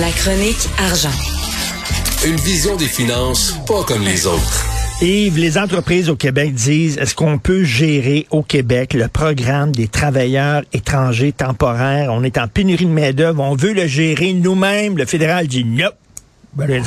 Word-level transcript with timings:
La 0.00 0.10
chronique 0.10 0.68
argent. 0.78 1.08
Une 2.24 2.36
vision 2.36 2.76
des 2.76 2.86
finances 2.86 3.58
pas 3.66 3.82
comme 3.82 4.02
les 4.02 4.26
autres. 4.26 4.66
Yves, 5.02 5.38
les 5.38 5.58
entreprises 5.58 6.08
au 6.08 6.14
Québec 6.14 6.54
disent, 6.54 6.98
est-ce 6.98 7.16
qu'on 7.16 7.38
peut 7.38 7.64
gérer 7.64 8.26
au 8.30 8.42
Québec 8.42 8.94
le 8.94 9.08
programme 9.08 9.72
des 9.72 9.88
travailleurs 9.88 10.62
étrangers 10.72 11.32
temporaires? 11.32 12.10
On 12.12 12.22
est 12.22 12.38
en 12.38 12.46
pénurie 12.46 12.84
de 12.84 12.92
main-d'œuvre, 12.92 13.42
on 13.42 13.56
veut 13.56 13.72
le 13.72 13.86
gérer 13.88 14.34
nous-mêmes. 14.34 14.96
Le 14.98 15.06
fédéral 15.06 15.48
dit 15.48 15.64
non. 15.64 15.90
Ben, 16.54 16.82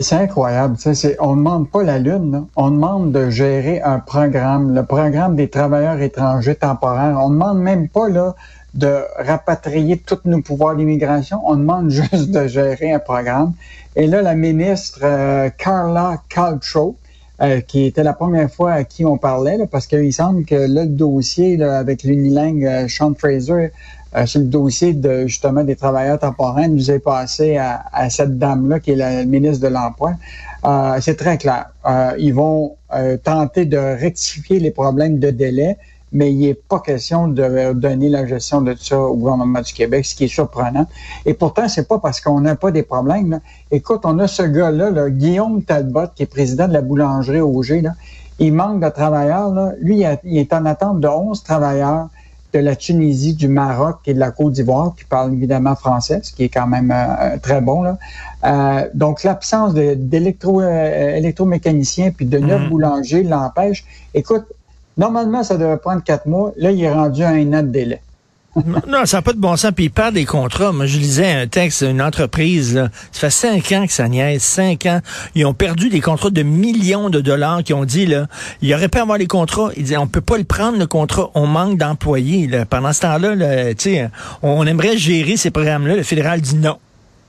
c'est 0.00 0.14
incroyable. 0.14 0.76
on 1.18 1.32
ne 1.32 1.36
demande 1.36 1.70
pas 1.70 1.82
la 1.82 1.98
Lune. 1.98 2.46
On 2.54 2.70
demande 2.70 3.10
de 3.10 3.30
gérer 3.30 3.82
un 3.82 3.98
programme, 3.98 4.74
le 4.74 4.84
programme 4.84 5.34
des 5.34 5.50
travailleurs 5.50 6.00
étrangers 6.00 6.54
temporaires. 6.54 7.18
On 7.20 7.30
ne 7.30 7.34
demande 7.34 7.58
même 7.58 7.88
pas 7.88 8.08
là, 8.08 8.36
de 8.78 9.02
rapatrier 9.18 9.98
tous 9.98 10.20
nos 10.24 10.40
pouvoirs 10.40 10.76
d'immigration. 10.76 11.40
On 11.44 11.56
demande 11.56 11.90
juste 11.90 12.30
de 12.30 12.46
gérer 12.46 12.92
un 12.92 12.98
programme. 12.98 13.52
Et 13.96 14.06
là, 14.06 14.22
la 14.22 14.34
ministre 14.34 15.00
euh, 15.02 15.50
Carla 15.58 16.22
Caltro, 16.28 16.96
euh, 17.40 17.60
qui 17.60 17.84
était 17.84 18.04
la 18.04 18.12
première 18.12 18.50
fois 18.50 18.72
à 18.72 18.84
qui 18.84 19.04
on 19.04 19.18
parlait, 19.18 19.58
parce 19.70 19.86
qu'il 19.86 20.12
semble 20.12 20.44
que 20.44 20.54
là, 20.54 20.84
le 20.84 20.90
dossier 20.90 21.60
avec 21.62 22.04
l'unilingue 22.04 22.64
euh, 22.64 22.88
Sean 22.88 23.14
Fraser 23.14 23.72
sur 24.24 24.40
le 24.40 24.46
dossier 24.46 24.94
de 24.94 25.26
justement 25.26 25.62
des 25.64 25.76
travailleurs 25.76 26.18
temporaires 26.18 26.70
nous 26.70 26.90
est 26.90 26.98
passé 26.98 27.58
à, 27.58 27.84
à 27.92 28.08
cette 28.08 28.38
dame-là, 28.38 28.80
qui 28.80 28.92
est 28.92 28.96
la 28.96 29.22
ministre 29.26 29.62
de 29.62 29.68
l'Emploi. 29.68 30.14
C'est 30.98 31.18
très 31.18 31.36
clair. 31.36 31.66
ils 32.18 32.32
vont 32.32 32.76
tenter 33.22 33.66
de 33.66 33.76
rectifier 33.76 34.60
les 34.60 34.70
problèmes 34.70 35.18
de 35.18 35.28
délai 35.30 35.76
mais 36.12 36.32
il 36.32 36.40
n'est 36.40 36.54
pas 36.54 36.80
question 36.80 37.28
de 37.28 37.72
donner 37.72 38.08
la 38.08 38.26
gestion 38.26 38.62
de 38.62 38.74
ça 38.74 38.98
au 38.98 39.14
gouvernement 39.14 39.60
du 39.60 39.72
Québec, 39.72 40.06
ce 40.06 40.14
qui 40.14 40.24
est 40.24 40.28
surprenant. 40.28 40.86
Et 41.26 41.34
pourtant, 41.34 41.68
c'est 41.68 41.86
pas 41.86 41.98
parce 41.98 42.20
qu'on 42.20 42.40
n'a 42.40 42.56
pas 42.56 42.70
des 42.70 42.82
problèmes. 42.82 43.40
Écoute, 43.70 44.00
on 44.04 44.18
a 44.18 44.26
ce 44.26 44.42
gars-là, 44.42 45.10
Guillaume 45.10 45.62
Talbot, 45.62 46.08
qui 46.14 46.22
est 46.22 46.26
président 46.26 46.68
de 46.68 46.72
la 46.72 46.82
boulangerie 46.82 47.40
Auger. 47.40 47.80
Là. 47.80 47.92
Il 48.38 48.52
manque 48.52 48.82
de 48.82 48.88
travailleurs. 48.88 49.50
Là. 49.50 49.72
Lui, 49.80 50.04
il, 50.24 50.38
est 50.38 50.52
en 50.52 50.64
attente 50.64 51.00
de 51.00 51.08
11 51.08 51.42
travailleurs 51.42 52.08
de 52.54 52.60
la 52.60 52.76
Tunisie, 52.76 53.34
du 53.34 53.48
Maroc 53.48 53.98
et 54.06 54.14
de 54.14 54.18
la 54.18 54.30
Côte 54.30 54.52
d'Ivoire, 54.52 54.94
qui 54.96 55.04
parlent 55.04 55.34
évidemment 55.34 55.74
français, 55.74 56.20
ce 56.22 56.32
qui 56.32 56.44
est 56.44 56.48
quand 56.48 56.66
même 56.66 56.90
euh, 56.90 57.36
très 57.42 57.60
bon. 57.60 57.82
Là. 57.82 57.98
Euh, 58.44 58.88
donc, 58.94 59.22
l'absence 59.22 59.74
d'électromécaniciens 59.74 62.08
euh, 62.08 62.12
puis 62.16 62.24
de 62.24 62.38
neuf 62.38 62.62
mmh. 62.62 62.70
boulangers 62.70 63.22
l'empêche. 63.22 63.84
Écoute, 64.14 64.46
Normalement, 64.98 65.44
ça 65.44 65.56
devrait 65.56 65.78
prendre 65.78 66.02
quatre 66.02 66.26
mois. 66.26 66.52
Là, 66.56 66.72
il 66.72 66.82
est 66.82 66.92
rendu 66.92 67.22
à 67.22 67.28
un 67.28 67.52
an 67.52 67.62
de 67.62 67.68
délai. 67.68 68.02
non, 68.88 69.04
ça 69.04 69.18
n'a 69.18 69.22
pas 69.22 69.32
de 69.32 69.38
bon 69.38 69.56
sens. 69.56 69.70
Puis 69.74 69.84
il 69.84 69.90
perd 69.90 70.14
des 70.14 70.24
contrats. 70.24 70.72
Moi, 70.72 70.86
je 70.86 70.98
lisais 70.98 71.30
un 71.30 71.46
texte 71.46 71.84
d'une 71.84 72.02
entreprise. 72.02 72.74
Là. 72.74 72.88
Ça 73.12 73.20
fait 73.20 73.30
cinq 73.30 73.72
ans 73.72 73.86
que 73.86 73.92
ça 73.92 74.08
niaise. 74.08 74.42
Cinq 74.42 74.86
ans. 74.86 75.00
Ils 75.36 75.46
ont 75.46 75.54
perdu 75.54 75.88
des 75.88 76.00
contrats 76.00 76.30
de 76.30 76.42
millions 76.42 77.10
de 77.10 77.20
dollars 77.20 77.62
qui 77.62 77.72
ont 77.74 77.84
dit, 77.84 78.06
là, 78.06 78.26
il 78.60 78.74
aurait 78.74 78.88
pu 78.88 78.98
avoir 78.98 79.18
les 79.18 79.28
contrats. 79.28 79.70
Ils 79.76 79.84
disaient, 79.84 79.96
on 79.96 80.08
peut 80.08 80.20
pas 80.20 80.36
le 80.36 80.44
prendre, 80.44 80.78
le 80.78 80.86
contrat. 80.86 81.30
On 81.34 81.46
manque 81.46 81.78
d'employés. 81.78 82.50
Pendant 82.68 82.92
ce 82.92 83.02
temps-là, 83.02 83.34
là, 83.36 83.74
on 84.42 84.66
aimerait 84.66 84.96
gérer 84.96 85.36
ces 85.36 85.50
programmes-là. 85.52 85.96
Le 85.96 86.02
fédéral 86.02 86.40
dit 86.40 86.56
non. 86.56 86.78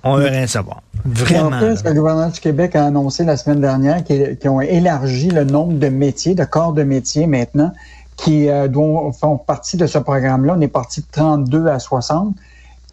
On 0.04 0.16
veut 0.16 0.28
rien 0.28 0.48
savoir. 0.48 0.82
Vraiment. 1.06 1.58
En 1.58 1.60
plus, 1.60 1.84
le 1.84 1.94
gouvernement 1.94 2.30
du 2.30 2.40
Québec 2.40 2.76
a 2.76 2.86
annoncé 2.86 3.24
la 3.24 3.38
semaine 3.38 3.62
dernière 3.62 4.04
qu'ils 4.04 4.38
ont 4.50 4.62
élargi 4.62 5.30
le 5.30 5.44
nombre 5.44 5.74
de 5.74 5.88
métiers, 5.88 6.36
de 6.36 6.44
corps 6.44 6.74
de 6.74 6.84
métiers 6.84 7.28
maintenant, 7.28 7.72
qui 8.16 8.50
euh, 8.50 8.68
font 9.14 9.38
partie 9.38 9.78
de 9.78 9.88
ce 9.88 9.98
programme-là. 9.98 10.56
On 10.58 10.62
est 10.62 10.68
parti 10.68 11.02
de 11.02 11.06
32 11.12 11.68
à 11.68 11.80
60. 11.80 12.36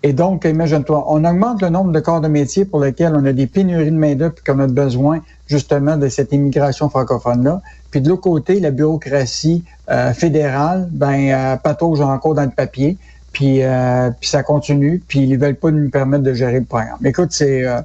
Et 0.03 0.13
donc, 0.13 0.45
imagine-toi, 0.45 1.05
on 1.09 1.25
augmente 1.25 1.63
le 1.63 1.69
nombre 1.69 1.91
de 1.91 2.01
corps 2.01 2.21
de 2.21 2.29
métiers 2.29 2.65
pour 2.65 2.81
lesquels 2.81 3.15
on 3.17 3.25
a 3.25 3.33
des 3.33 3.47
pénuries 3.47 3.91
de 3.91 3.97
main-d'œuvre 3.97 4.35
et 4.39 4.51
qu'on 4.51 4.61
a 4.61 4.67
besoin 4.67 5.21
justement 5.47 5.97
de 5.97 6.09
cette 6.09 6.33
immigration 6.33 6.89
francophone-là. 6.89 7.61
Puis 7.91 8.01
de 8.01 8.09
l'autre 8.09 8.23
côté, 8.23 8.61
la 8.61 8.71
bureaucratie 8.71 9.65
euh, 9.91 10.13
fédérale, 10.13 10.89
ben, 10.93 11.31
euh, 11.31 11.57
patauge 11.57 12.01
encore 12.01 12.35
dans 12.35 12.45
le 12.45 12.51
papier. 12.51 12.99
Puis, 13.37 13.63
euh, 13.63 14.11
puis 14.19 14.31
ça 14.31 14.43
continue, 14.43 15.03
puis 15.07 15.19
ils 15.19 15.37
veulent 15.37 15.57
pas 15.57 15.71
nous 15.71 15.91
permettre 15.91 16.23
de 16.23 16.33
gérer 16.33 16.61
le 16.61 16.65
programme. 16.65 17.05
Écoute, 17.05 17.33
c'est... 17.33 17.67
Euh, 17.67 17.83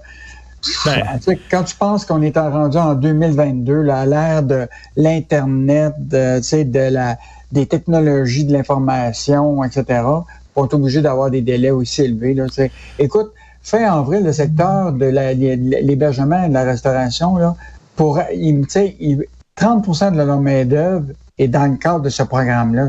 ben. 0.85 1.03
quand 1.49 1.63
tu 1.63 1.75
penses 1.75 2.05
qu'on 2.05 2.21
est 2.21 2.37
rendu 2.37 2.77
en 2.77 2.93
2022, 2.93 3.81
là, 3.81 3.99
à 3.99 4.05
l'ère 4.05 4.43
de 4.43 4.69
l'Internet, 4.95 5.93
de, 5.97 6.63
de 6.63 6.93
la, 6.93 7.17
des 7.51 7.65
technologies 7.65 8.45
de 8.45 8.53
l'information, 8.53 9.61
etc., 9.65 10.03
on 10.55 10.67
est 10.67 10.73
obligé 10.73 11.01
d'avoir 11.01 11.29
des 11.29 11.41
délais 11.41 11.71
aussi 11.71 12.03
élevés. 12.03 12.33
Là, 12.33 12.45
Écoute, 12.97 13.33
fin 13.61 13.83
avril, 13.91 14.23
le 14.23 14.31
secteur 14.31 14.93
de 14.93 15.05
l'hébergement 15.05 16.45
et 16.45 16.47
de 16.47 16.53
la 16.53 16.63
restauration, 16.63 17.35
là, 17.35 17.57
pour, 17.97 18.21
il, 18.33 18.65
30% 19.57 20.13
de 20.13 20.17
leur 20.17 20.39
main-d'œuvre 20.39 21.07
est 21.37 21.49
dans 21.49 21.69
le 21.69 21.75
cadre 21.75 22.03
de 22.03 22.09
ce 22.09 22.23
programme-là. 22.23 22.87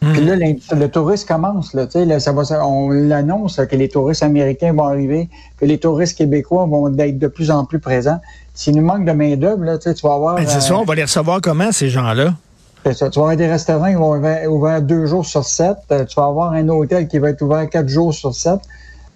Puis 0.00 0.24
là, 0.24 0.36
le 0.36 0.88
tourisme 0.88 1.26
commence. 1.26 1.72
Là, 1.74 1.86
là, 1.94 2.20
ça 2.20 2.32
va, 2.32 2.42
on 2.66 2.90
l'annonce 2.90 3.60
que 3.68 3.76
les 3.76 3.88
touristes 3.88 4.22
américains 4.22 4.72
vont 4.72 4.84
arriver, 4.84 5.28
que 5.58 5.64
les 5.64 5.78
touristes 5.78 6.18
québécois 6.18 6.66
vont 6.66 6.96
être 6.98 7.18
de 7.18 7.28
plus 7.28 7.50
en 7.50 7.64
plus 7.64 7.78
présents. 7.78 8.20
S'il 8.54 8.76
nous 8.76 8.84
manque 8.84 9.04
de 9.04 9.12
main-d'œuvre, 9.12 9.78
tu 9.78 9.90
vas 10.02 10.14
avoir. 10.14 10.38
c'est 10.38 10.60
ça, 10.60 10.74
euh, 10.74 10.78
on 10.78 10.84
va 10.84 10.94
les 10.94 11.02
recevoir 11.02 11.40
comment, 11.40 11.72
ces 11.72 11.88
gens-là? 11.88 12.34
C'est 12.84 12.94
ça. 12.94 13.10
Tu 13.10 13.18
vas 13.18 13.24
avoir 13.24 13.36
des 13.36 13.48
restaurants 13.48 13.88
qui 13.88 13.94
vont 13.94 14.24
être 14.24 14.48
ouverts 14.48 14.82
deux 14.82 15.06
jours 15.06 15.26
sur 15.26 15.44
sept. 15.44 15.78
Euh, 15.90 16.04
tu 16.04 16.14
vas 16.20 16.26
avoir 16.26 16.52
un 16.52 16.68
hôtel 16.68 17.08
qui 17.08 17.18
va 17.18 17.30
être 17.30 17.42
ouvert 17.42 17.68
quatre 17.68 17.88
jours 17.88 18.14
sur 18.14 18.34
sept. 18.34 18.60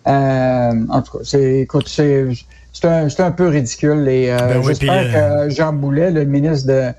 Euh, 0.06 0.72
en 0.88 1.02
tout 1.02 1.18
cas, 1.18 1.24
c'est, 1.24 1.60
écoute, 1.60 1.88
c'est, 1.88 2.26
c'est 2.72 2.86
un, 2.86 3.06
un, 3.06 3.30
peu 3.30 3.48
ridicule. 3.48 4.08
Et 4.08 4.28
ben 4.28 4.62
j'espère 4.62 5.12
que 5.12 5.50
Jean 5.50 5.72
Boulet, 5.72 6.10
le 6.10 6.24
ministre 6.24 6.68
de 6.68 6.92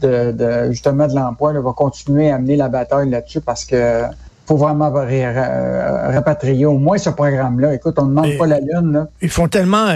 de, 0.00 0.68
justement 0.70 1.06
de 1.06 1.14
l'emploi 1.14 1.52
va 1.60 1.72
continuer 1.72 2.30
à 2.30 2.36
amener 2.36 2.56
la 2.56 2.68
bataille 2.68 3.10
là-dessus 3.10 3.40
parce 3.40 3.64
que 3.64 4.04
faut 4.46 4.56
vraiment 4.56 4.92
rapatrier 4.92 6.66
au 6.66 6.78
moins 6.78 6.98
ce 6.98 7.10
programme-là. 7.10 7.74
Écoute, 7.74 7.94
on 7.98 8.04
ne 8.04 8.10
demande 8.10 8.38
pas 8.38 8.46
la 8.46 8.60
lune. 8.60 8.92
Là. 8.92 9.08
Ils 9.20 9.28
font 9.28 9.48
tellement 9.48 9.88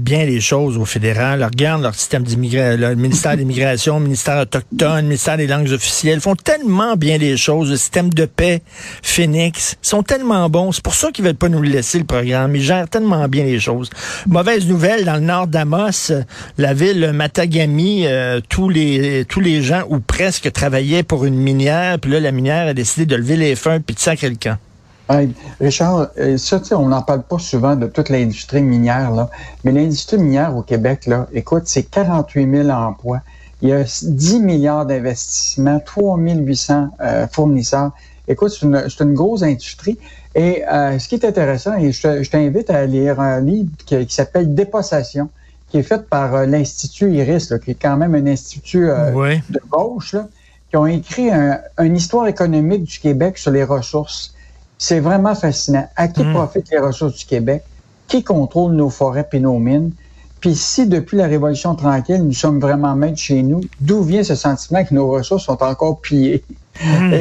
bien 0.00 0.24
les 0.24 0.40
choses 0.40 0.76
au 0.76 0.84
fédéral. 0.84 1.42
regarde 1.42 1.82
leur 1.82 1.94
système 1.94 2.22
d'immigration, 2.22 2.88
le 2.88 2.94
ministère 2.94 3.32
de 3.32 3.38
l'immigration, 3.38 3.98
le 3.98 4.04
ministère 4.04 4.42
autochtone, 4.42 4.96
le 4.96 5.02
ministère 5.02 5.36
des 5.36 5.46
langues 5.46 5.72
officielles. 5.72 6.16
Ils 6.16 6.20
font 6.20 6.36
tellement 6.36 6.96
bien 6.96 7.18
les 7.18 7.36
choses. 7.36 7.70
Le 7.70 7.76
système 7.76 8.10
de 8.10 8.26
paix, 8.26 8.62
Phoenix, 9.02 9.76
sont 9.82 10.02
tellement 10.02 10.48
bons. 10.50 10.72
C'est 10.72 10.84
pour 10.84 10.94
ça 10.94 11.10
qu'ils 11.10 11.24
veulent 11.24 11.34
pas 11.34 11.48
nous 11.48 11.62
laisser 11.62 11.98
le 11.98 12.04
programme. 12.04 12.54
Ils 12.56 12.62
gèrent 12.62 12.88
tellement 12.88 13.26
bien 13.28 13.44
les 13.44 13.58
choses. 13.58 13.90
Mauvaise 14.26 14.66
nouvelle, 14.66 15.04
dans 15.04 15.14
le 15.14 15.20
nord 15.20 15.46
d'Amos, 15.46 16.12
la 16.58 16.74
ville 16.74 17.12
Matagami, 17.12 18.06
euh, 18.06 18.40
tous 18.48 18.68
les 18.68 19.24
tous 19.28 19.40
les 19.40 19.62
gens 19.62 19.82
ou 19.88 20.00
presque 20.00 20.52
travaillaient 20.52 21.02
pour 21.02 21.24
une 21.24 21.36
minière. 21.36 21.98
Puis 21.98 22.10
là, 22.10 22.20
la 22.20 22.32
minière 22.32 22.68
a 22.68 22.74
décidé 22.74 23.06
de 23.06 23.16
lever 23.16 23.36
les 23.36 23.56
feux 23.56 23.77
puis 23.80 23.94
de 23.94 24.00
sacrer 24.00 24.28
Richard, 25.60 26.08
euh, 26.18 26.36
ça, 26.36 26.60
on 26.72 26.88
n'en 26.88 27.02
parle 27.02 27.22
pas 27.22 27.38
souvent 27.38 27.76
de 27.76 27.86
toute 27.86 28.10
l'industrie 28.10 28.62
minière, 28.62 29.10
là, 29.12 29.30
mais 29.64 29.72
l'industrie 29.72 30.18
minière 30.18 30.54
au 30.56 30.62
Québec, 30.62 31.06
là, 31.06 31.26
écoute, 31.32 31.62
c'est 31.66 31.84
48 31.84 32.50
000 32.64 32.68
emplois. 32.68 33.20
Il 33.62 33.70
y 33.70 33.72
a 33.72 33.82
10 33.82 34.40
milliards 34.40 34.86
d'investissements, 34.86 35.80
3 35.80 36.18
800 36.18 36.88
euh, 37.00 37.26
fournisseurs. 37.28 37.92
Écoute, 38.28 38.50
c'est 38.50 38.66
une, 38.66 38.86
une, 39.00 39.14
grosse 39.14 39.42
industrie. 39.42 39.98
Et 40.34 40.62
euh, 40.70 40.98
ce 40.98 41.08
qui 41.08 41.14
est 41.14 41.24
intéressant, 41.24 41.74
et 41.74 41.90
je, 41.90 42.30
t'invite 42.30 42.70
à 42.70 42.84
lire 42.84 43.18
un 43.18 43.40
livre 43.40 43.70
qui, 43.86 44.06
s'appelle 44.10 44.54
Dépossession, 44.54 45.30
qui 45.70 45.78
est 45.78 45.82
fait 45.82 46.06
par 46.08 46.46
l'Institut 46.46 47.12
Iris, 47.14 47.52
qui 47.64 47.72
est 47.72 47.78
quand 47.80 47.96
même 47.96 48.14
un 48.14 48.26
institut 48.26 48.86
de 48.86 49.60
gauche, 49.70 50.12
là, 50.12 50.28
qui 50.70 50.76
ont 50.76 50.86
écrit 50.86 51.30
un, 51.30 51.60
une 51.78 51.96
histoire 51.96 52.26
économique 52.26 52.84
du 52.84 52.98
Québec 52.98 53.38
sur 53.38 53.50
les 53.50 53.64
ressources. 53.64 54.34
C'est 54.76 55.00
vraiment 55.00 55.34
fascinant. 55.34 55.88
À 55.96 56.08
qui 56.08 56.22
hmm. 56.22 56.32
profitent 56.32 56.70
les 56.70 56.78
ressources 56.78 57.16
du 57.16 57.24
Québec? 57.24 57.62
Qui 58.06 58.22
contrôle 58.22 58.72
nos 58.72 58.90
forêts 58.90 59.28
et 59.32 59.40
nos 59.40 59.58
mines? 59.58 59.92
Puis 60.40 60.54
si 60.54 60.86
depuis 60.86 61.16
la 61.16 61.26
Révolution 61.26 61.74
tranquille, 61.74 62.22
nous 62.22 62.32
sommes 62.32 62.60
vraiment 62.60 62.94
maîtres 62.94 63.18
chez 63.18 63.42
nous, 63.42 63.60
d'où 63.80 64.02
vient 64.02 64.22
ce 64.22 64.36
sentiment 64.36 64.84
que 64.84 64.94
nos 64.94 65.10
ressources 65.10 65.44
sont 65.44 65.62
encore 65.62 66.00
pillées? 66.00 66.44
Hmm. 66.80 67.12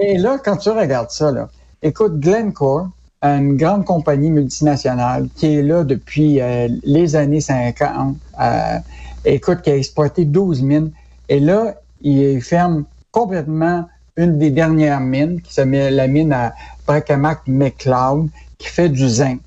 et, 0.00 0.18
là, 0.18 0.38
quand 0.42 0.56
tu 0.56 0.70
regardes 0.70 1.10
ça, 1.10 1.32
là, 1.32 1.48
écoute, 1.82 2.20
Glencore, 2.20 2.88
une 3.22 3.56
grande 3.56 3.84
compagnie 3.84 4.30
multinationale 4.30 5.28
qui 5.34 5.56
est 5.56 5.62
là 5.62 5.82
depuis 5.82 6.40
euh, 6.40 6.68
les 6.84 7.16
années 7.16 7.40
50, 7.40 8.16
euh, 8.40 8.78
écoute, 9.24 9.62
qui 9.62 9.70
a 9.70 9.76
exploité 9.76 10.24
12 10.24 10.62
mines, 10.62 10.92
et 11.28 11.40
là, 11.40 11.74
il 12.02 12.40
ferme 12.42 12.84
complètement 13.10 13.88
une 14.16 14.38
des 14.38 14.50
dernières 14.50 15.00
mines, 15.00 15.40
qui 15.42 15.52
s'appelle 15.52 15.94
la 15.94 16.06
mine 16.06 16.32
à 16.32 16.54
Bracamac 16.86 17.40
McLeod, 17.46 18.28
qui 18.58 18.68
fait 18.68 18.88
du 18.88 19.08
zinc. 19.08 19.40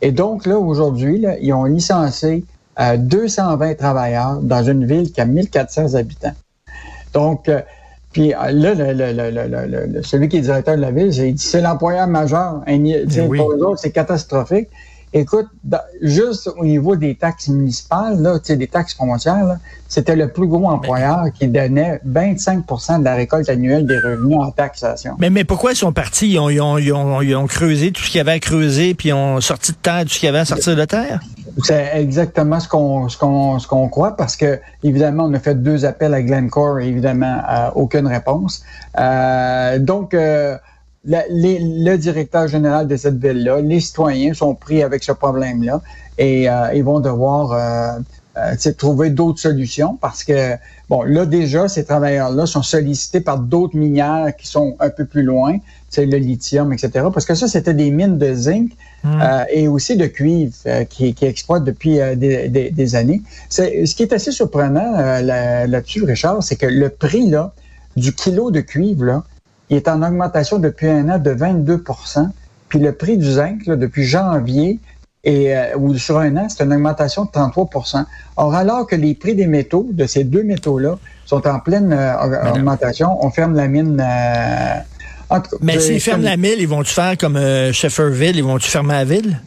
Et 0.00 0.10
donc, 0.10 0.46
là, 0.46 0.58
aujourd'hui, 0.58 1.24
ils 1.40 1.52
ont 1.52 1.64
licencié 1.64 2.44
220 2.78 3.70
euh, 3.70 3.74
travailleurs 3.74 4.40
dans 4.40 4.64
une 4.64 4.84
ville 4.84 5.12
qui 5.12 5.20
a 5.20 5.24
1400 5.24 5.94
habitants. 5.94 6.34
Donc, 7.12 7.48
euh, 7.48 7.60
puis 8.12 8.34
euh, 8.34 8.50
là, 8.50 8.74
le, 8.74 10.02
celui 10.02 10.28
qui 10.28 10.38
est 10.38 10.40
directeur 10.40 10.76
de 10.76 10.80
la 10.80 10.90
ville, 10.90 11.14
il 11.14 11.34
dit 11.34 11.44
c'est 11.44 11.60
l'employeur 11.60 12.06
majeur. 12.06 12.62
c'est 13.76 13.92
catastrophique. 13.92 14.68
Écoute, 15.14 15.46
juste 16.00 16.48
au 16.56 16.64
niveau 16.64 16.96
des 16.96 17.14
taxes 17.14 17.48
municipales, 17.48 18.20
là, 18.22 18.38
des 18.38 18.66
taxes 18.66 18.94
foncières, 18.94 19.58
c'était 19.86 20.16
le 20.16 20.28
plus 20.28 20.46
gros 20.46 20.66
employeur 20.68 21.26
qui 21.38 21.48
donnait 21.48 22.00
25% 22.08 23.00
de 23.00 23.04
la 23.04 23.14
récolte 23.14 23.50
annuelle 23.50 23.86
des 23.86 23.98
revenus 23.98 24.38
en 24.38 24.50
taxation. 24.50 25.16
Mais, 25.18 25.28
mais 25.28 25.44
pourquoi 25.44 25.72
ils 25.72 25.76
sont 25.76 25.92
partis? 25.92 26.30
Ils 26.30 26.38
ont, 26.38 26.48
ils, 26.48 26.62
ont, 26.62 26.78
ils, 26.78 26.92
ont, 26.94 27.20
ils 27.20 27.36
ont, 27.36 27.46
creusé 27.46 27.92
tout 27.92 28.02
ce 28.02 28.10
qu'il 28.10 28.18
y 28.18 28.20
avait 28.20 28.32
à 28.32 28.38
creuser, 28.38 28.94
puis 28.94 29.10
ils 29.10 29.12
ont 29.12 29.40
sorti 29.42 29.72
de 29.72 29.76
terre 29.76 30.02
tout 30.04 30.08
ce 30.08 30.18
qu'il 30.18 30.26
y 30.26 30.30
avait 30.30 30.38
à 30.38 30.44
sortir 30.46 30.76
de 30.76 30.84
terre? 30.86 31.20
C'est 31.62 31.90
exactement 31.94 32.60
ce 32.60 32.68
qu'on 32.68 33.10
ce 33.10 33.18
qu'on 33.18 33.58
ce 33.58 33.68
qu'on 33.68 33.88
croit 33.88 34.16
parce 34.16 34.36
que 34.36 34.58
évidemment 34.82 35.24
on 35.24 35.34
a 35.34 35.38
fait 35.38 35.54
deux 35.54 35.84
appels 35.84 36.14
à 36.14 36.22
Glencore 36.22 36.80
et 36.80 36.88
évidemment 36.88 37.42
euh, 37.50 37.68
aucune 37.74 38.06
réponse. 38.06 38.62
Euh, 38.98 39.78
donc 39.78 40.14
euh, 40.14 40.56
le 41.04 41.96
directeur 41.96 42.48
général 42.48 42.86
de 42.86 42.96
cette 42.96 43.18
ville-là, 43.18 43.60
les 43.60 43.80
citoyens 43.80 44.34
sont 44.34 44.54
pris 44.54 44.82
avec 44.82 45.02
ce 45.02 45.12
problème-là 45.12 45.80
et 46.18 46.48
euh, 46.48 46.72
ils 46.74 46.84
vont 46.84 47.00
devoir 47.00 47.52
euh, 47.52 48.00
euh 48.36 48.72
trouver 48.78 49.10
d'autres 49.10 49.40
solutions 49.40 49.98
parce 50.00 50.22
que, 50.22 50.54
bon, 50.88 51.02
là 51.02 51.26
déjà, 51.26 51.68
ces 51.68 51.84
travailleurs-là 51.84 52.46
sont 52.46 52.62
sollicités 52.62 53.20
par 53.20 53.38
d'autres 53.38 53.76
minières 53.76 54.34
qui 54.36 54.46
sont 54.46 54.76
un 54.78 54.90
peu 54.90 55.04
plus 55.04 55.22
loin, 55.22 55.56
c'est 55.90 56.06
le 56.06 56.18
lithium, 56.18 56.72
etc. 56.72 57.06
Parce 57.12 57.26
que 57.26 57.34
ça, 57.34 57.48
c'était 57.48 57.74
des 57.74 57.90
mines 57.90 58.16
de 58.16 58.32
zinc 58.34 58.70
hmm. 59.02 59.20
euh, 59.20 59.44
et 59.50 59.68
aussi 59.68 59.96
de 59.96 60.06
cuivre 60.06 60.54
qui, 60.88 61.14
qui 61.14 61.24
exploitent 61.24 61.64
depuis 61.64 61.98
des, 62.16 62.48
des, 62.48 62.70
des, 62.70 62.94
années. 62.94 63.22
Ce 63.50 63.94
qui 63.94 64.02
est 64.02 64.12
assez 64.12 64.30
surprenant 64.30 65.20
là-dessus, 65.20 66.04
Richard, 66.04 66.42
c'est 66.42 66.56
que 66.56 66.66
le 66.66 66.88
prix 66.90 67.28
là, 67.28 67.52
du 67.96 68.14
kilo 68.14 68.50
de 68.50 68.60
cuivre, 68.60 69.04
là, 69.04 69.24
il 69.72 69.76
est 69.76 69.88
en 69.88 70.02
augmentation 70.02 70.58
depuis 70.58 70.86
un 70.86 71.08
an 71.08 71.18
de 71.18 71.30
22% 71.32 72.28
Puis 72.68 72.78
le 72.78 72.92
prix 72.92 73.16
du 73.16 73.32
zinc, 73.32 73.64
depuis 73.64 74.04
janvier, 74.04 74.78
et, 75.24 75.56
euh, 75.56 75.76
ou 75.78 75.96
sur 75.96 76.18
un 76.18 76.36
an, 76.36 76.46
c'est 76.48 76.62
une 76.62 76.74
augmentation 76.74 77.24
de 77.24 77.30
33% 77.30 78.04
Or, 78.36 78.54
alors 78.54 78.86
que 78.86 78.96
les 78.96 79.14
prix 79.14 79.34
des 79.34 79.46
métaux, 79.46 79.88
de 79.90 80.04
ces 80.04 80.24
deux 80.24 80.42
métaux-là, 80.42 80.98
sont 81.24 81.46
en 81.46 81.58
pleine 81.58 81.90
euh, 81.90 82.50
augmentation, 82.54 83.24
on 83.24 83.30
ferme 83.30 83.54
la 83.54 83.66
mine. 83.66 83.98
Euh, 83.98 85.38
Mais 85.62 85.80
s'ils 85.80 86.00
ferment 86.00 86.24
la 86.24 86.36
mine, 86.36 86.56
ils 86.58 86.68
vont-tu 86.68 86.92
faire 86.92 87.16
comme 87.16 87.38
Shefferville? 87.72 88.36
Ils 88.36 88.44
vont-tu 88.44 88.68
fermer 88.68 88.92
la 88.92 89.04
ville? 89.06 89.40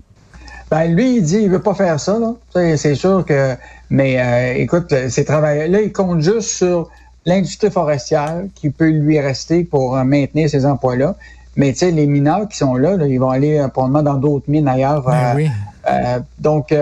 Ben, 0.72 0.86
lui, 0.86 1.18
il 1.18 1.22
dit 1.22 1.38
il 1.44 1.51
veut 1.51 1.62
pas 1.62 1.75
faire 1.75 2.00
ça, 2.00 2.18
là. 2.18 2.33
C'est 2.75 2.95
sûr 2.95 3.24
que. 3.24 3.56
Mais 3.92 4.60
écoute, 4.60 4.92
ces 5.10 5.24
travailleurs-là, 5.24 5.81
ils 5.81 5.94
comptent 5.94 6.22
juste 6.22 6.50
sur 6.50 6.89
l'industrie 7.25 7.72
forestière 7.72 8.44
qui 8.54 8.69
peut 8.69 8.89
lui 8.89 9.19
rester 9.19 9.63
pour 9.63 9.98
euh, 9.98 10.04
maintenir 10.04 10.50
ces 10.50 10.66
emplois-là. 10.66 11.16
Mais 11.56 11.72
tu 11.72 11.80
sais, 11.80 11.92
les 11.92 12.06
mineurs 12.06 12.48
qui 12.48 12.57
sont 12.57 12.75
là, 12.75 12.98
ils 13.07 13.18
vont 13.18 13.30
aller 13.30 13.57
euh, 13.57 13.68
probablement 13.68 14.04
dans 14.04 14.18
d'autres 14.19 14.50
mines 14.50 14.68
ailleurs. 14.68 15.04
Ben 15.04 15.50
euh, 15.89 16.19
donc, 16.39 16.74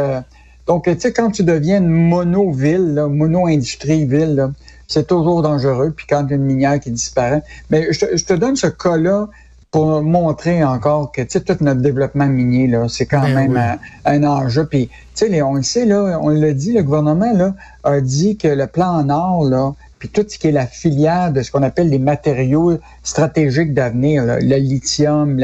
donc 0.65 0.85
tu 0.85 0.99
sais, 0.99 1.13
quand 1.13 1.29
tu 1.31 1.43
deviens 1.43 1.79
une 1.79 1.89
mono-ville, 1.89 3.05
mono-industrie-ville, 3.09 4.51
c'est 4.87 5.07
toujours 5.07 5.41
dangereux. 5.41 5.93
Puis 5.95 6.07
quand 6.09 6.25
il 6.25 6.29
y 6.29 6.33
a 6.33 6.35
une 6.35 6.45
minière 6.45 6.79
qui 6.79 6.91
disparaît. 6.91 7.43
Mais 7.69 7.91
je 7.91 7.99
te, 7.99 8.17
je 8.17 8.25
te 8.25 8.33
donne 8.33 8.55
ce 8.55 8.67
cas-là 8.67 9.27
pour 9.73 10.03
montrer 10.03 10.63
encore 10.63 11.11
que 11.11 11.23
tu 11.23 11.29
sais, 11.31 11.41
tout 11.41 11.57
notre 11.61 11.81
développement 11.81 12.27
minier, 12.27 12.67
là, 12.67 12.85
c'est 12.87 13.07
quand 13.07 13.23
ben 13.23 13.51
même 13.51 13.79
un, 14.05 14.23
enjeu. 14.23 14.67
Puis, 14.67 14.87
tu 15.15 15.27
sais, 15.27 15.41
on 15.41 15.55
le 15.55 15.63
sait, 15.63 15.85
là, 15.85 16.19
on 16.21 16.29
l'a 16.29 16.53
dit, 16.53 16.73
le 16.73 16.83
gouvernement 16.83 17.33
là, 17.33 17.55
a 17.83 17.99
dit 17.99 18.37
que 18.37 18.47
le 18.47 18.67
plan 18.67 19.03
Nord, 19.03 19.45
là, 19.45 19.73
puis 20.03 20.09
tout 20.09 20.25
ce 20.27 20.37
qui 20.37 20.49
est 20.49 20.51
la 20.51 20.67
filière 20.67 21.31
de 21.31 21.41
ce 21.41 21.49
qu'on 21.49 21.63
appelle 21.63 21.87
les 21.87 21.97
matériaux 21.97 22.77
stratégiques 23.03 23.73
d'avenir, 23.73 24.25
le 24.25 24.57
lithium, 24.57 25.41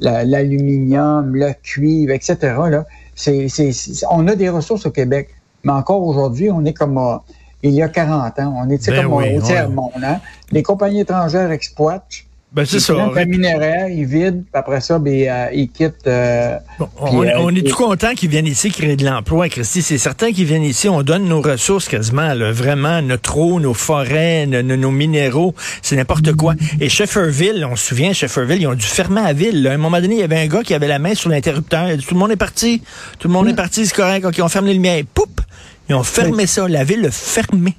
l'aluminium, 0.00 1.36
le 1.36 1.52
cuivre, 1.62 2.12
etc. 2.12 2.36
Là, 2.42 2.86
c'est, 3.14 3.46
on 4.10 4.26
a 4.26 4.34
des 4.34 4.48
ressources 4.48 4.84
au 4.84 4.90
Québec, 4.90 5.28
mais 5.62 5.70
encore 5.70 6.02
aujourd'hui, 6.02 6.50
on 6.50 6.64
est 6.64 6.72
comme 6.72 7.20
il 7.62 7.70
y 7.70 7.82
a 7.82 7.88
40 7.88 8.36
ans. 8.40 8.54
On 8.56 8.68
est 8.68 8.84
ben 8.84 9.04
comme 9.04 9.12
au 9.12 9.40
tiers-monde. 9.42 10.02
Hein. 10.02 10.18
Les 10.50 10.64
compagnies 10.64 11.02
étrangères 11.02 11.52
exploitent 11.52 12.24
ben, 12.52 12.64
c'est 12.64 12.80
ça. 12.80 12.94
Un 12.94 13.24
minéraire, 13.26 13.88
il 13.88 14.06
vide, 14.06 14.42
puis 14.42 14.50
après 14.54 14.80
ça, 14.80 14.98
ben, 14.98 15.28
euh, 15.28 15.46
il 15.52 15.70
quitte. 15.70 16.04
Euh, 16.08 16.58
on, 16.98 17.22
euh, 17.22 17.48
est 17.50 17.68
tout 17.68 17.76
content 17.76 18.12
qu'ils 18.14 18.28
viennent 18.28 18.46
ici 18.46 18.72
créer 18.72 18.96
de 18.96 19.04
l'emploi, 19.04 19.48
Christy. 19.48 19.82
C'est 19.82 19.98
certain 19.98 20.32
qu'ils 20.32 20.46
viennent 20.46 20.64
ici, 20.64 20.88
on 20.88 21.02
donne 21.02 21.26
nos 21.26 21.40
ressources 21.40 21.88
quasiment, 21.88 22.34
là, 22.34 22.50
vraiment, 22.50 23.02
notre 23.02 23.38
eau, 23.38 23.60
nos 23.60 23.72
forêts, 23.72 24.46
nos, 24.46 24.90
minéraux, 24.90 25.54
c'est 25.80 25.94
n'importe 25.94 26.32
quoi. 26.34 26.54
Et 26.80 26.88
Shefferville, 26.88 27.64
on 27.70 27.76
se 27.76 27.86
souvient, 27.86 28.12
Shefferville, 28.12 28.62
ils 28.62 28.66
ont 28.66 28.74
dû 28.74 28.86
fermer 28.86 29.22
la 29.22 29.32
ville. 29.32 29.68
À 29.68 29.72
un 29.72 29.78
moment 29.78 30.00
donné, 30.00 30.16
il 30.16 30.20
y 30.20 30.24
avait 30.24 30.40
un 30.40 30.48
gars 30.48 30.64
qui 30.64 30.74
avait 30.74 30.88
la 30.88 30.98
main 30.98 31.14
sur 31.14 31.30
l'interrupteur. 31.30 31.86
Il 31.86 31.92
a 31.92 31.96
dit, 31.96 32.04
tout 32.04 32.14
le 32.14 32.20
monde 32.20 32.32
est 32.32 32.36
parti. 32.36 32.82
Tout 33.20 33.28
le 33.28 33.34
monde 33.34 33.48
est 33.48 33.54
parti, 33.54 33.86
c'est 33.86 33.94
correct. 33.94 34.24
OK, 34.24 34.40
on 34.42 34.48
ferme 34.48 34.66
les 34.66 34.74
lumières. 34.74 35.04
Poup! 35.14 35.40
Ils 35.88 35.94
ont 35.94 36.02
fermé 36.02 36.48
ça. 36.48 36.66
La 36.66 36.82
ville 36.82 37.06
a 37.06 37.10
fermé. 37.12 37.76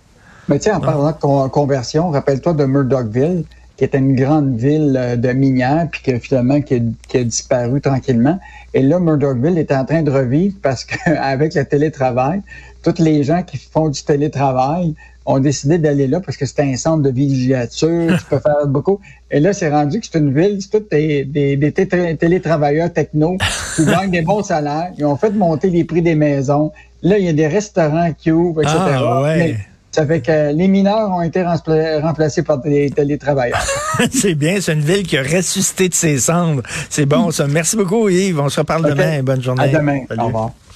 Mais 0.47 0.59
tiens, 0.59 0.77
en 0.77 0.79
parlant 0.79 1.11
de 1.11 1.49
conversion, 1.49 2.09
rappelle-toi 2.09 2.53
de 2.53 2.63
Murdochville 2.63 3.43
qui 3.81 3.85
était 3.85 3.97
une 3.97 4.15
grande 4.15 4.57
ville 4.57 4.95
euh, 4.95 5.15
de 5.15 5.29
minières, 5.29 5.87
puis 5.91 6.03
que 6.03 6.19
finalement 6.19 6.61
qui 6.61 6.75
a, 6.75 7.23
disparu 7.23 7.81
tranquillement. 7.81 8.39
Et 8.75 8.83
là, 8.83 8.99
Murdochville 8.99 9.57
est 9.57 9.71
en 9.71 9.85
train 9.85 10.03
de 10.03 10.11
revivre 10.11 10.53
parce 10.61 10.85
qu'avec 10.85 11.55
le 11.55 11.65
télétravail, 11.65 12.43
tous 12.83 12.99
les 12.99 13.23
gens 13.23 13.41
qui 13.41 13.57
font 13.57 13.89
du 13.89 14.03
télétravail 14.03 14.93
ont 15.25 15.39
décidé 15.39 15.79
d'aller 15.79 16.05
là 16.05 16.19
parce 16.19 16.37
que 16.37 16.45
c'était 16.45 16.61
un 16.61 16.75
centre 16.75 17.01
de 17.01 17.09
villégiature, 17.09 18.19
tu 18.19 18.25
peux 18.25 18.37
faire 18.37 18.67
beaucoup. 18.67 18.99
Et 19.31 19.39
là, 19.39 19.51
c'est 19.51 19.71
rendu 19.71 19.99
que 19.99 20.05
c'est 20.05 20.19
une 20.19 20.31
ville, 20.31 20.59
c'est 20.61 20.79
tous 20.79 20.87
des, 20.91 21.25
des, 21.25 21.71
télétravailleurs 22.19 22.93
techno 22.93 23.37
qui 23.75 23.85
gagnent 23.85 24.11
des 24.11 24.21
bons 24.21 24.43
salaires. 24.43 24.91
Ils 24.95 25.05
ont 25.05 25.15
fait 25.15 25.31
monter 25.31 25.71
les 25.71 25.85
prix 25.85 26.03
des 26.03 26.13
maisons. 26.13 26.71
Là, 27.01 27.17
il 27.17 27.25
y 27.25 27.29
a 27.29 27.33
des 27.33 27.47
restaurants 27.47 28.13
qui 28.15 28.31
ouvrent, 28.31 28.61
etc. 28.61 28.77
Ah, 28.77 29.21
ouais. 29.23 29.57
Ça 29.91 30.05
fait 30.05 30.21
que 30.21 30.53
les 30.53 30.67
mineurs 30.69 31.11
ont 31.11 31.21
été 31.21 31.43
remplacés 31.43 32.43
par 32.43 32.59
des 32.59 32.89
télétravailleurs. 32.91 33.61
c'est 34.11 34.35
bien, 34.35 34.61
c'est 34.61 34.73
une 34.73 34.81
ville 34.81 35.05
qui 35.05 35.17
a 35.17 35.23
ressuscité 35.23 35.89
de 35.89 35.93
ses 35.93 36.17
cendres. 36.17 36.63
C'est 36.89 37.05
bon, 37.05 37.31
ça. 37.31 37.47
Merci 37.47 37.75
beaucoup, 37.75 38.07
Yves. 38.07 38.39
On 38.39 38.47
se 38.47 38.61
reparle 38.61 38.87
demain. 38.87 39.21
Bonne 39.21 39.41
journée. 39.41 39.63
À 39.63 39.67
demain. 39.67 39.99
Au 40.17 40.25
revoir. 40.27 40.51